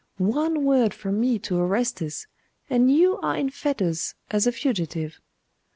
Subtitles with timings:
[0.17, 2.25] One word from me to Orestes,
[2.71, 5.21] and you are in fetters as a fugitive.